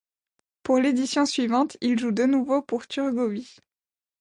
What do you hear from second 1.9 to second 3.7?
joue de nouveau pour Thurgovie.